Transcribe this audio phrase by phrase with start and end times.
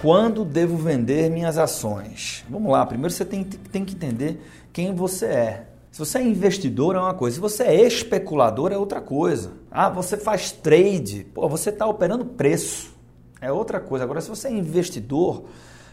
[0.00, 2.42] Quando devo vender minhas ações?
[2.48, 4.40] Vamos lá, primeiro você tem, tem que entender
[4.72, 5.66] quem você é.
[5.92, 9.52] Se você é investidor é uma coisa, se você é especulador é outra coisa.
[9.70, 12.94] Ah, você faz trade, pô, você está operando preço,
[13.42, 14.04] é outra coisa.
[14.04, 15.44] Agora, se você é investidor,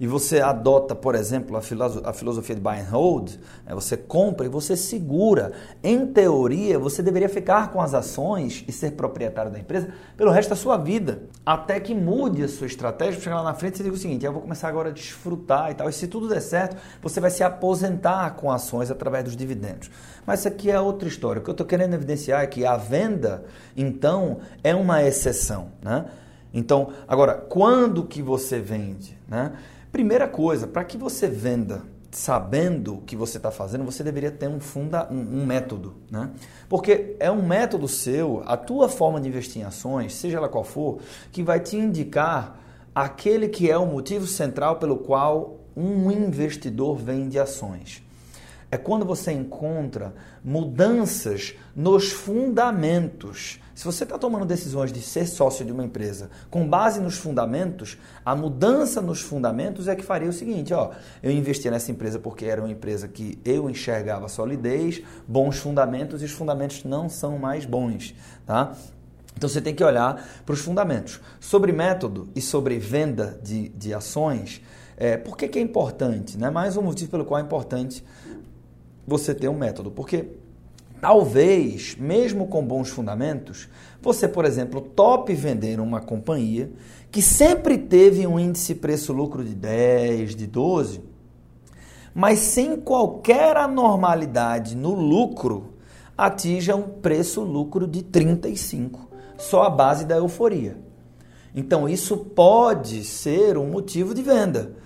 [0.00, 3.32] e você adota, por exemplo, a, filoso a filosofia de buy and hold,
[3.66, 5.52] né, você compra e você segura.
[5.84, 10.48] Em teoria, você deveria ficar com as ações e ser proprietário da empresa pelo resto
[10.48, 13.94] da sua vida, até que mude a sua estratégia, chegar lá na frente e diga
[13.94, 15.86] o seguinte, eu vou começar agora a desfrutar e tal.
[15.90, 19.90] E se tudo der certo, você vai se aposentar com ações através dos dividendos.
[20.24, 21.40] Mas isso aqui é outra história.
[21.40, 23.44] O que eu estou querendo evidenciar é que a venda,
[23.76, 25.72] então, é uma exceção.
[25.82, 26.06] Né?
[26.52, 29.16] Então, agora, quando que você vende?
[29.28, 29.52] Né?
[29.92, 34.48] Primeira coisa, para que você venda sabendo o que você está fazendo, você deveria ter
[34.48, 36.30] um, funda, um, um, método, né?
[36.68, 40.64] Porque é um método seu, a tua forma de investir em ações, seja ela qual
[40.64, 40.98] for,
[41.30, 42.58] que vai te indicar
[42.92, 48.02] aquele que é o motivo central pelo qual um investidor vende ações
[48.70, 53.60] é quando você encontra mudanças nos fundamentos.
[53.74, 57.98] Se você está tomando decisões de ser sócio de uma empresa com base nos fundamentos,
[58.24, 60.90] a mudança nos fundamentos é que faria o seguinte: ó,
[61.22, 66.26] eu investi nessa empresa porque era uma empresa que eu enxergava solidez, bons fundamentos e
[66.26, 68.14] os fundamentos não são mais bons,
[68.46, 68.76] tá?
[69.36, 71.20] Então você tem que olhar para os fundamentos.
[71.40, 74.60] Sobre método e sobre venda de, de ações,
[75.00, 76.36] é, por que, que é importante?
[76.36, 76.50] Né?
[76.50, 78.04] Mais um motivo pelo qual é importante
[79.10, 79.90] você ter um método.
[79.90, 80.28] Porque
[81.00, 83.68] talvez, mesmo com bons fundamentos,
[84.00, 86.70] você, por exemplo, tope vender uma companhia
[87.10, 91.02] que sempre teve um índice preço-lucro de 10, de 12,
[92.14, 95.74] mas sem qualquer anormalidade no lucro,
[96.16, 100.76] atinja um preço-lucro de 35, só a base da euforia.
[101.52, 104.76] Então, isso pode ser um motivo de venda.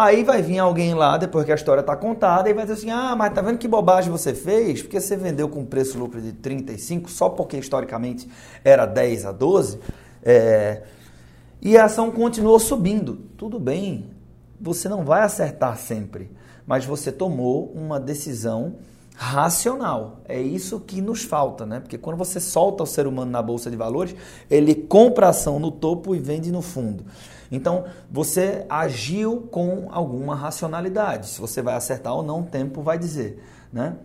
[0.00, 2.90] Aí vai vir alguém lá, depois que a história está contada, e vai dizer assim:
[2.92, 4.80] ah, mas tá vendo que bobagem você fez?
[4.80, 8.28] Porque você vendeu com preço lucro de 35, só porque historicamente
[8.64, 9.80] era 10 a 12,
[10.22, 10.84] é...
[11.60, 13.16] e a ação continuou subindo.
[13.36, 14.08] Tudo bem,
[14.60, 16.30] você não vai acertar sempre,
[16.64, 18.76] mas você tomou uma decisão
[19.16, 20.20] racional.
[20.28, 21.80] É isso que nos falta, né?
[21.80, 24.14] Porque quando você solta o ser humano na bolsa de valores,
[24.48, 27.04] ele compra ação no topo e vende no fundo.
[27.50, 31.28] Então, você agiu com alguma racionalidade.
[31.28, 33.42] Se você vai acertar ou não, o tempo vai dizer,
[33.72, 33.96] né?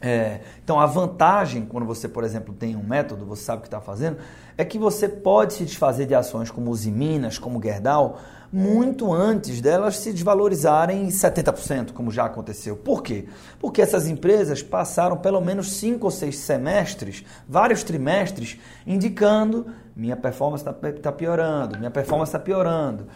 [0.00, 3.66] É, então, a vantagem, quando você, por exemplo, tem um método, você sabe o que
[3.66, 4.18] está fazendo,
[4.56, 8.20] é que você pode se desfazer de ações como Usiminas, como Gerdau,
[8.52, 12.76] muito antes delas se desvalorizarem em 70%, como já aconteceu.
[12.76, 13.26] Por quê?
[13.58, 20.64] Porque essas empresas passaram pelo menos cinco ou seis semestres, vários trimestres, indicando minha performance
[20.66, 23.08] está tá piorando, minha performance está piorando,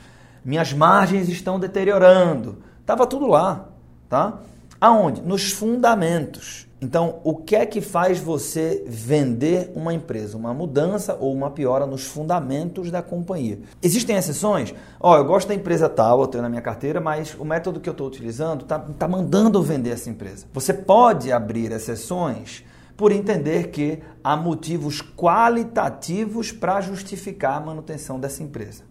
[0.44, 2.58] minhas margens estão deteriorando.
[2.80, 3.68] Estava tudo lá,
[4.08, 4.40] tá?
[4.82, 5.22] Aonde?
[5.22, 6.66] Nos fundamentos.
[6.80, 10.36] Então, o que é que faz você vender uma empresa?
[10.36, 13.60] Uma mudança ou uma piora nos fundamentos da companhia.
[13.80, 14.74] Existem exceções?
[14.98, 17.78] Ó, oh, eu gosto da empresa tal, eu tenho na minha carteira, mas o método
[17.78, 20.46] que eu estou utilizando está tá mandando vender essa empresa.
[20.52, 22.64] Você pode abrir exceções
[22.96, 28.82] por entender que há motivos qualitativos para justificar a manutenção dessa empresa.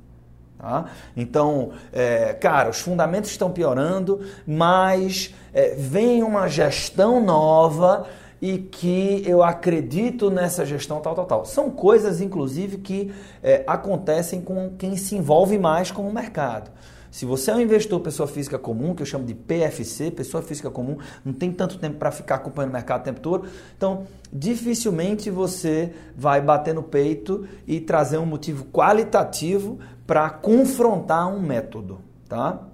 [0.62, 0.86] Tá?
[1.18, 8.06] Então, é, cara, os fundamentos estão piorando, mas é, vem uma gestão nova
[8.40, 11.46] e que eu acredito nessa gestão tal, tal, tal.
[11.46, 13.12] São coisas, inclusive, que
[13.42, 16.70] é, acontecem com quem se envolve mais com o mercado.
[17.10, 20.70] Se você é um investidor pessoa física comum, que eu chamo de PFC, pessoa física
[20.70, 25.30] comum, não tem tanto tempo para ficar acompanhando o mercado o tempo todo, então dificilmente
[25.30, 29.78] você vai bater no peito e trazer um motivo qualitativo
[30.12, 32.68] para confrontar um método, tá?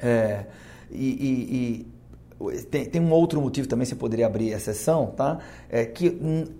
[0.00, 0.46] É,
[0.90, 1.86] e,
[2.40, 5.38] e, e tem, tem, um outro motivo também, você poderia abrir exceção, tá?
[5.68, 6.10] É que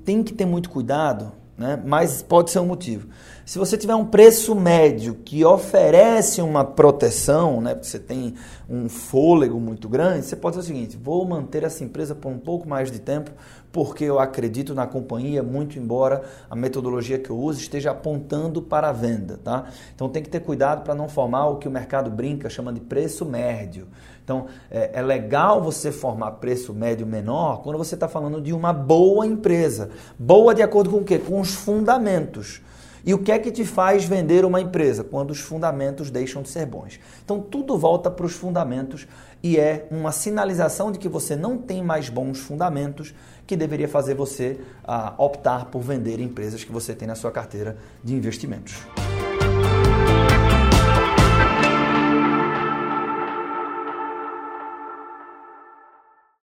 [0.04, 1.78] tem que ter muito cuidado né?
[1.84, 3.08] mas pode ser um motivo.
[3.44, 7.74] Se você tiver um preço médio que oferece uma proteção, né?
[7.74, 8.34] porque você tem
[8.66, 12.38] um fôlego muito grande, você pode dizer o seguinte: vou manter essa empresa por um
[12.38, 13.30] pouco mais de tempo,
[13.72, 18.88] porque eu acredito na companhia, muito embora a metodologia que eu uso esteja apontando para
[18.88, 19.38] a venda.
[19.42, 19.66] Tá?
[19.94, 22.80] Então tem que ter cuidado para não formar o que o mercado brinca, chama de
[22.80, 23.86] preço médio.
[24.22, 28.72] Então, é, é legal você formar preço médio menor quando você está falando de uma
[28.72, 29.90] boa empresa.
[30.16, 31.18] Boa de acordo com o quê?
[31.18, 32.62] Com os fundamentos.
[33.04, 35.02] E o que é que te faz vender uma empresa?
[35.02, 37.00] Quando os fundamentos deixam de ser bons.
[37.24, 39.06] Então, tudo volta para os fundamentos
[39.42, 43.14] e é uma sinalização de que você não tem mais bons fundamentos
[43.46, 47.76] que deveria fazer você ah, optar por vender empresas que você tem na sua carteira
[48.04, 48.76] de investimentos.